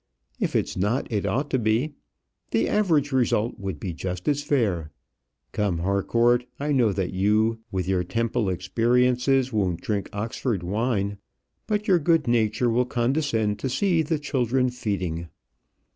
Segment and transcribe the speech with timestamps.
[0.39, 1.93] If it's not, it ought to be.
[2.49, 4.91] The average result would be just as fair.
[5.51, 11.19] Come, Harcourt, I know that you, with your Temple experiences, won't drink Oxford wine;
[11.67, 15.27] but your good nature will condescend to see the children feeding.